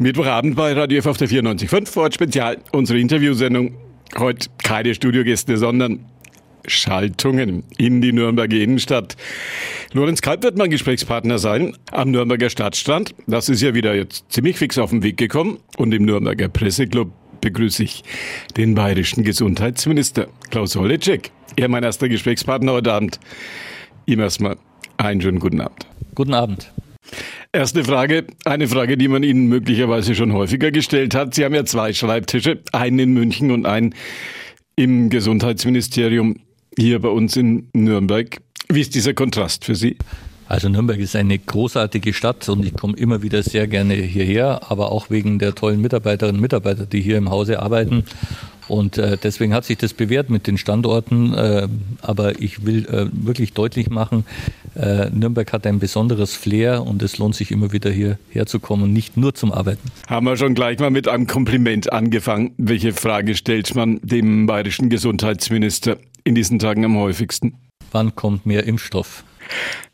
[0.00, 2.56] Mittwochabend bei Radio F auf der 94.5 Ford Spezial.
[2.72, 3.76] Unsere Interviewsendung.
[4.16, 6.06] Heute keine Studiogäste, sondern
[6.66, 9.18] Schaltungen in die Nürnberger Innenstadt.
[9.92, 13.14] Lorenz Kalb wird mein Gesprächspartner sein am Nürnberger Stadtstrand.
[13.26, 15.58] Das ist ja wieder jetzt ziemlich fix auf den Weg gekommen.
[15.76, 17.12] Und im Nürnberger Presseclub
[17.42, 18.02] begrüße ich
[18.56, 21.30] den bayerischen Gesundheitsminister Klaus Holleczek.
[21.56, 23.20] Er mein erster Gesprächspartner heute Abend.
[24.06, 24.56] Ihm erstmal
[24.96, 25.86] einen schönen guten Abend.
[26.14, 26.72] Guten Abend.
[27.52, 31.34] Erste Frage, eine Frage, die man Ihnen möglicherweise schon häufiger gestellt hat.
[31.34, 33.92] Sie haben ja zwei Schreibtische, einen in München und einen
[34.76, 36.36] im Gesundheitsministerium
[36.78, 38.40] hier bei uns in Nürnberg.
[38.68, 39.96] Wie ist dieser Kontrast für Sie?
[40.46, 44.92] Also Nürnberg ist eine großartige Stadt und ich komme immer wieder sehr gerne hierher, aber
[44.92, 48.04] auch wegen der tollen Mitarbeiterinnen und Mitarbeiter, die hier im Hause arbeiten.
[48.70, 51.34] Und äh, deswegen hat sich das bewährt mit den Standorten.
[51.34, 51.68] Äh,
[52.02, 54.24] aber ich will äh, wirklich deutlich machen,
[54.76, 58.92] äh, Nürnberg hat ein besonderes Flair und es lohnt sich immer wieder hierher zu kommen,
[58.92, 59.90] nicht nur zum Arbeiten.
[60.08, 62.52] Haben wir schon gleich mal mit einem Kompliment angefangen.
[62.56, 67.54] Welche Frage stellt man dem bayerischen Gesundheitsminister in diesen Tagen am häufigsten?
[67.90, 69.24] Wann kommt mehr Impfstoff?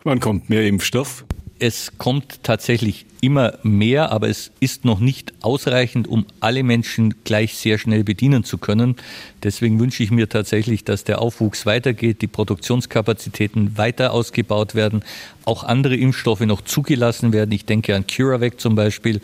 [0.04, 1.24] Wann kommt mehr Impfstoff?
[1.58, 7.54] Es kommt tatsächlich immer mehr, aber es ist noch nicht ausreichend, um alle Menschen gleich
[7.54, 8.96] sehr schnell bedienen zu können.
[9.42, 15.02] Deswegen wünsche ich mir tatsächlich, dass der Aufwuchs weitergeht, die Produktionskapazitäten weiter ausgebaut werden,
[15.44, 17.52] auch andere Impfstoffe noch zugelassen werden.
[17.52, 19.16] Ich denke an CuraVac zum Beispiel,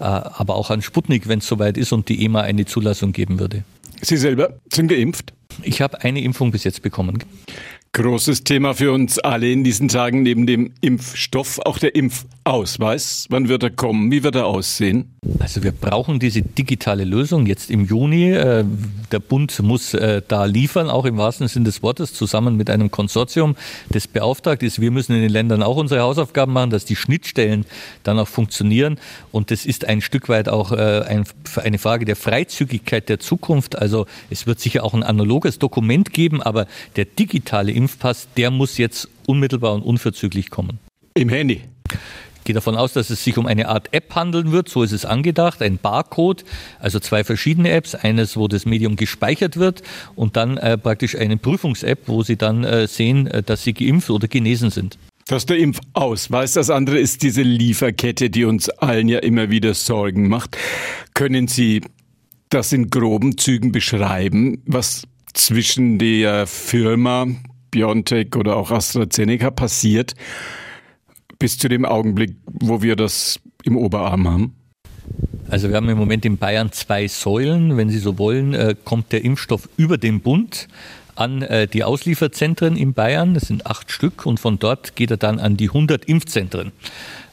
[0.00, 3.38] äh, aber auch an Sputnik, wenn es soweit ist und die EMA eine Zulassung geben
[3.38, 3.64] würde.
[4.02, 5.32] Sie selber sind geimpft?
[5.62, 7.22] Ich habe eine Impfung bis jetzt bekommen.
[7.96, 13.24] Großes Thema für uns alle in diesen Tagen neben dem Impfstoff, auch der Impfausweis.
[13.30, 14.10] Wann wird er kommen?
[14.12, 15.14] Wie wird er aussehen?
[15.38, 18.32] Also wir brauchen diese digitale Lösung jetzt im Juni.
[18.32, 18.64] Äh,
[19.12, 22.90] der Bund muss äh, da liefern, auch im wahrsten Sinne des Wortes, zusammen mit einem
[22.90, 23.56] Konsortium,
[23.88, 24.78] das beauftragt ist.
[24.78, 27.64] Wir müssen in den Ländern auch unsere Hausaufgaben machen, dass die Schnittstellen
[28.02, 28.98] dann auch funktionieren.
[29.32, 31.24] Und das ist ein Stück weit auch äh,
[31.62, 33.78] eine Frage der Freizügigkeit der Zukunft.
[33.78, 38.50] Also es wird sicher auch ein analoges Dokument geben, aber der digitale Impfstoff Impfpass, der
[38.50, 40.80] muss jetzt unmittelbar und unverzüglich kommen.
[41.14, 41.62] Im Handy?
[42.38, 44.92] Ich gehe davon aus, dass es sich um eine Art App handeln wird, so ist
[44.92, 46.44] es angedacht, ein Barcode,
[46.80, 49.82] also zwei verschiedene Apps, eines, wo das Medium gespeichert wird
[50.16, 54.10] und dann äh, praktisch eine Prüfungs-App, wo Sie dann äh, sehen, äh, dass Sie geimpft
[54.10, 54.98] oder genesen sind.
[55.28, 56.52] Das ist der Impfausweis.
[56.52, 60.56] Das andere ist diese Lieferkette, die uns allen ja immer wieder Sorgen macht.
[61.14, 61.82] Können Sie
[62.48, 65.02] das in groben Zügen beschreiben, was
[65.34, 67.26] zwischen der Firma,
[67.76, 70.14] BioNTech oder auch AstraZeneca passiert,
[71.38, 74.56] bis zu dem Augenblick, wo wir das im Oberarm haben?
[75.50, 77.76] Also wir haben im Moment in Bayern zwei Säulen.
[77.76, 80.68] Wenn Sie so wollen, äh, kommt der Impfstoff über den Bund
[81.16, 83.34] an äh, die Auslieferzentren in Bayern.
[83.34, 86.72] Das sind acht Stück und von dort geht er dann an die 100 Impfzentren.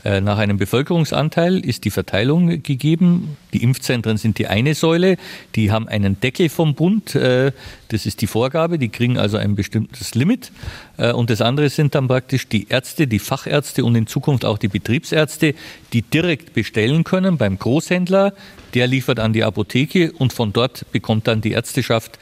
[0.04, 3.38] Äh, nach einem Bevölkerungsanteil ist die Verteilung gegeben.
[3.54, 5.18] Die Impfzentren sind die eine Säule.
[5.56, 7.16] Die haben einen Deckel vom Bund.
[7.16, 7.54] Äh,
[7.88, 8.78] das ist die Vorgabe.
[8.78, 10.52] Die kriegen also ein bestimmtes Limit.
[10.98, 14.58] Äh, und das andere sind dann praktisch die Ärzte, die Fachärzte und in Zukunft auch
[14.58, 15.56] die Betriebsärzte,
[15.94, 18.34] die direkt bestellen können beim Großhändler.
[18.74, 22.18] Der liefert an die Apotheke und von dort bekommt dann die Ärzteschaft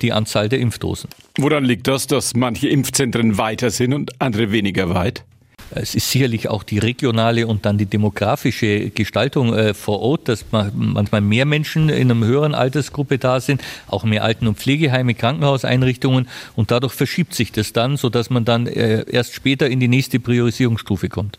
[0.00, 1.10] die Anzahl der Impfdosen.
[1.36, 5.24] Woran liegt das, dass manche Impfzentren weiter sind und andere weniger weit?
[5.72, 10.44] Es ist sicherlich auch die regionale und dann die demografische Gestaltung äh, vor Ort, dass
[10.50, 16.28] manchmal mehr Menschen in einer höheren Altersgruppe da sind, auch mehr Alten- und Pflegeheime, Krankenhauseinrichtungen
[16.56, 20.18] und dadurch verschiebt sich das dann, sodass man dann äh, erst später in die nächste
[20.18, 21.38] Priorisierungsstufe kommt.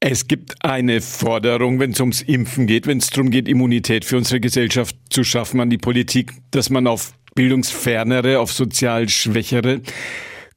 [0.00, 4.18] Es gibt eine Forderung, wenn es ums Impfen geht, wenn es darum geht, Immunität für
[4.18, 9.80] unsere Gesellschaft zu schaffen an die Politik, dass man auf bildungsfernere, auf sozial schwächere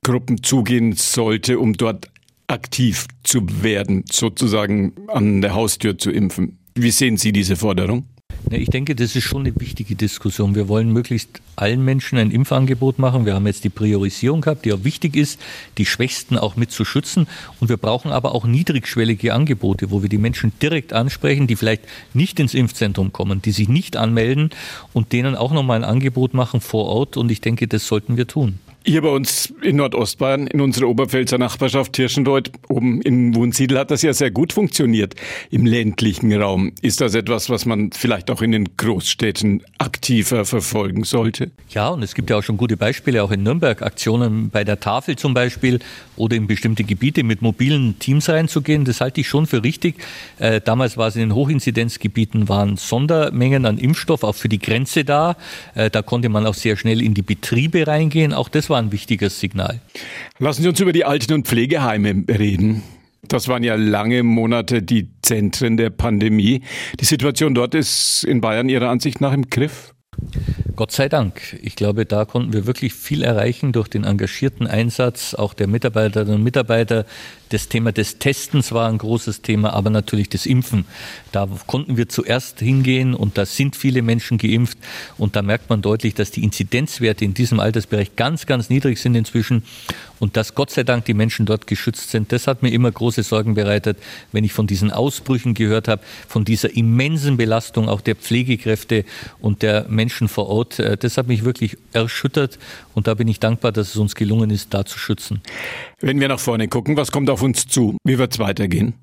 [0.04, 2.10] Gruppen zugehen sollte, um dort
[2.48, 6.58] aktiv zu werden, sozusagen an der Haustür zu impfen.
[6.76, 8.06] Wie sehen Sie diese Forderung?
[8.50, 10.56] Ich denke, das ist schon eine wichtige Diskussion.
[10.56, 13.26] Wir wollen möglichst allen Menschen ein Impfangebot machen.
[13.26, 15.40] Wir haben jetzt die Priorisierung gehabt, die auch wichtig ist,
[15.78, 17.28] die Schwächsten auch mit zu schützen.
[17.60, 21.82] Und wir brauchen aber auch niedrigschwellige Angebote, wo wir die Menschen direkt ansprechen, die vielleicht
[22.14, 24.52] nicht ins Impfzentrum kommen, die sich nicht anmelden
[24.94, 27.18] und denen auch nochmal ein Angebot machen vor Ort.
[27.18, 28.60] Und ich denke, das sollten wir tun.
[28.90, 34.02] Hier bei uns in Nordostbayern, in unserer Oberpfälzer Nachbarschaft Tirschenreuth, oben in Wunsiedel, hat das
[34.02, 35.14] ja sehr gut funktioniert
[35.52, 36.72] im ländlichen Raum.
[36.82, 41.52] Ist das etwas, was man vielleicht auch in den Großstädten aktiver verfolgen sollte?
[41.68, 44.80] Ja, und es gibt ja auch schon gute Beispiele, auch in Nürnberg, Aktionen bei der
[44.80, 45.80] Tafel zum Beispiel
[46.16, 48.86] oder in bestimmte Gebiete mit mobilen Teams reinzugehen.
[48.86, 49.96] Das halte ich schon für richtig.
[50.40, 55.04] Äh, damals war es in den Hochinzidenzgebieten, waren Sondermengen an Impfstoff auch für die Grenze
[55.04, 55.36] da.
[55.76, 58.32] Äh, da konnte man auch sehr schnell in die Betriebe reingehen.
[58.32, 59.82] Auch das war war ein wichtiges Signal.
[60.38, 62.84] Lassen Sie uns über die Alten- und Pflegeheime reden.
[63.24, 66.62] Das waren ja lange Monate die Zentren der Pandemie.
[67.00, 69.96] Die Situation dort ist in Bayern Ihrer Ansicht nach im Griff?
[70.78, 71.58] Gott sei Dank.
[71.64, 76.36] Ich glaube, da konnten wir wirklich viel erreichen durch den engagierten Einsatz auch der Mitarbeiterinnen
[76.36, 77.08] und Mitarbeiter.
[77.50, 80.86] Das Thema des Testens war ein großes Thema, aber natürlich das Impfen.
[81.32, 84.78] Da konnten wir zuerst hingehen und da sind viele Menschen geimpft
[85.18, 89.16] und da merkt man deutlich, dass die Inzidenzwerte in diesem Altersbereich ganz, ganz niedrig sind
[89.16, 89.64] inzwischen
[90.20, 92.32] und dass Gott sei Dank die Menschen dort geschützt sind.
[92.32, 93.98] Das hat mir immer große Sorgen bereitet,
[94.32, 99.06] wenn ich von diesen Ausbrüchen gehört habe, von dieser immensen Belastung auch der Pflegekräfte
[99.40, 100.80] und der Menschen vor Ort.
[100.80, 102.60] Äh, das hat mich wirklich erschüttert
[102.94, 105.42] und da bin ich dankbar, dass es uns gelungen ist, da zu schützen.
[106.00, 107.98] Wenn wir nach vorne gucken, was kommt auf uns zu?
[108.04, 108.94] Wie wird es weitergehen?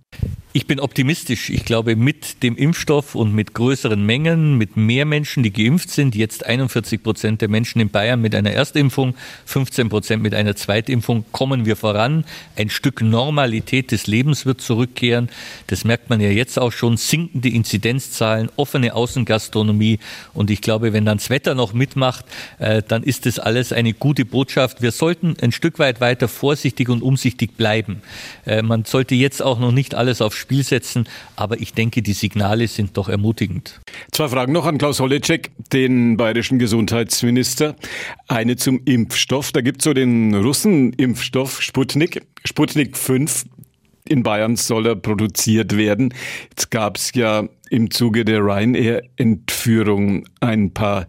[0.56, 1.50] Ich bin optimistisch.
[1.50, 6.14] Ich glaube, mit dem Impfstoff und mit größeren Mengen, mit mehr Menschen, die geimpft sind,
[6.14, 9.16] jetzt 41 Prozent der Menschen in Bayern mit einer Erstimpfung,
[9.46, 12.24] 15 Prozent mit einer Zweitimpfung, kommen wir voran.
[12.54, 15.28] Ein Stück Normalität des Lebens wird zurückkehren.
[15.66, 16.98] Das merkt man ja jetzt auch schon.
[16.98, 19.98] Sinkende Inzidenzzahlen, offene Außengastronomie.
[20.34, 22.26] Und ich glaube, wenn dann das Wetter noch mitmacht,
[22.60, 24.82] äh, dann ist das alles eine gute Botschaft.
[24.82, 28.02] Wir sollten ein Stück weit weiter vorsichtig und umsichtig bleiben.
[28.46, 32.12] Äh, man sollte jetzt auch noch nicht alles aufs Spiel setzen, aber ich denke, die
[32.12, 33.80] Signale sind doch ermutigend.
[34.12, 37.76] Zwei Fragen noch an Klaus Holleczek, den bayerischen Gesundheitsminister.
[38.28, 39.52] Eine zum Impfstoff.
[39.52, 43.46] Da gibt es so den Russen-Impfstoff Sputnik, Sputnik 5.
[44.06, 46.12] In Bayern soll er produziert werden.
[46.50, 51.06] Jetzt gab es ja im Zuge der Ryanair-Entführung ein paar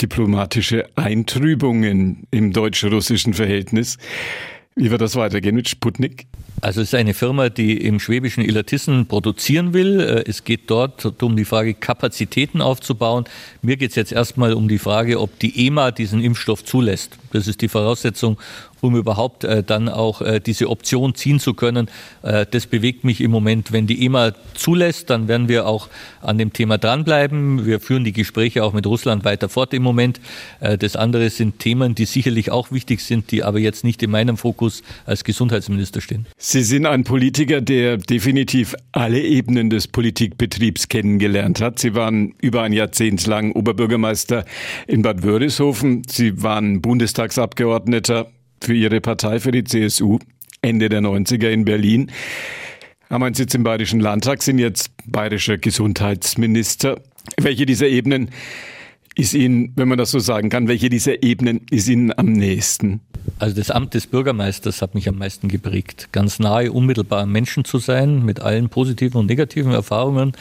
[0.00, 3.98] diplomatische Eintrübungen im deutsch-russischen Verhältnis.
[4.76, 6.26] Wie wird das weitergehen mit Sputnik?
[6.60, 10.00] Also es ist eine Firma, die im schwäbischen Illertissen produzieren will.
[10.00, 13.24] Äh, es geht dort um die Frage, Kapazitäten aufzubauen.
[13.62, 17.18] Mir geht es jetzt erstmal um die Frage, ob die EMA diesen Impfstoff zulässt.
[17.32, 18.38] Das ist die Voraussetzung,
[18.86, 21.88] um überhaupt äh, dann auch äh, diese Option ziehen zu können.
[22.22, 23.72] Äh, das bewegt mich im Moment.
[23.72, 25.88] Wenn die EMA zulässt, dann werden wir auch
[26.22, 27.66] an dem Thema dranbleiben.
[27.66, 30.20] Wir führen die Gespräche auch mit Russland weiter fort im Moment.
[30.60, 34.10] Äh, das andere sind Themen, die sicherlich auch wichtig sind, die aber jetzt nicht in
[34.10, 36.26] meinem Fokus als Gesundheitsminister stehen.
[36.38, 41.78] Sie sind ein Politiker, der definitiv alle Ebenen des Politikbetriebs kennengelernt hat.
[41.78, 44.44] Sie waren über ein Jahrzehnt lang Oberbürgermeister
[44.86, 46.02] in Bad Wörishofen.
[46.08, 48.28] Sie waren Bundestagsabgeordneter
[48.62, 50.18] für ihre Partei, für die CSU,
[50.62, 52.10] Ende der 90er in Berlin.
[53.10, 57.00] Haben einen Sitz im Bayerischen Landtag, sind jetzt bayerischer Gesundheitsminister.
[57.40, 58.30] Welche dieser Ebenen
[59.16, 63.00] ist Ihnen, wenn man das so sagen kann, welche dieser Ebenen ist Ihnen am nächsten?
[63.38, 66.10] Also das Amt des Bürgermeisters hat mich am meisten geprägt.
[66.12, 70.32] Ganz nahe, unmittelbar am Menschen zu sein, mit allen positiven und negativen Erfahrungen,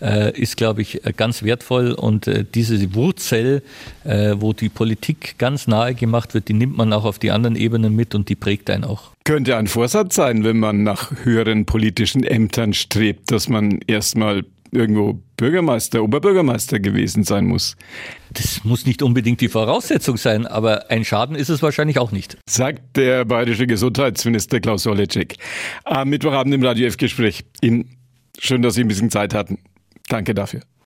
[0.00, 1.92] äh, ist, glaube ich, ganz wertvoll.
[1.92, 3.62] Und äh, diese Wurzel,
[4.04, 7.56] äh, wo die Politik ganz nahe gemacht wird, die nimmt man auch auf die anderen
[7.56, 9.10] Ebenen mit und die prägt einen auch.
[9.24, 15.20] Könnte ein Vorsatz sein, wenn man nach höheren politischen Ämtern strebt, dass man erstmal irgendwo
[15.36, 17.76] Bürgermeister, Oberbürgermeister gewesen sein muss.
[18.32, 22.38] Das muss nicht unbedingt die Voraussetzung sein, aber ein Schaden ist es wahrscheinlich auch nicht.
[22.48, 25.36] Sagt der bayerische Gesundheitsminister Klaus Oleczek
[25.84, 27.44] am Mittwochabend im Radio F-Gespräch.
[27.60, 27.96] Ihnen
[28.38, 29.58] schön, dass Sie ein bisschen Zeit hatten.
[30.08, 30.60] Danke dafür.